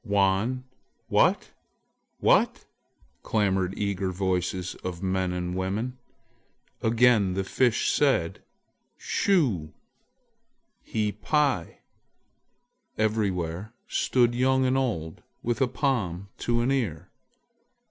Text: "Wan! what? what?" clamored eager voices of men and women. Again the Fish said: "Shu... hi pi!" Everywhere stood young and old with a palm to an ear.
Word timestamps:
"Wan! 0.03 0.63
what? 1.09 1.51
what?" 2.17 2.65
clamored 3.21 3.77
eager 3.77 4.11
voices 4.11 4.73
of 4.83 5.03
men 5.03 5.31
and 5.31 5.55
women. 5.55 5.99
Again 6.81 7.35
the 7.35 7.43
Fish 7.43 7.91
said: 7.91 8.41
"Shu... 8.97 9.75
hi 10.91 11.11
pi!" 11.21 11.81
Everywhere 12.97 13.75
stood 13.87 14.33
young 14.33 14.65
and 14.65 14.75
old 14.75 15.21
with 15.43 15.61
a 15.61 15.67
palm 15.67 16.29
to 16.39 16.61
an 16.61 16.71
ear. 16.71 17.11